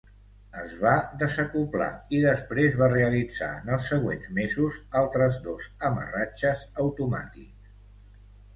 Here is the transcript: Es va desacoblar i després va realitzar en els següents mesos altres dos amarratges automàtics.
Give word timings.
Es 0.59 0.71
va 0.83 0.93
desacoblar 1.23 1.89
i 2.19 2.21
després 2.23 2.77
va 2.79 2.87
realitzar 2.95 3.51
en 3.59 3.71
els 3.77 3.91
següents 3.93 4.33
mesos 4.41 4.81
altres 5.05 5.39
dos 5.47 5.69
amarratges 5.93 6.67
automàtics. 6.85 7.73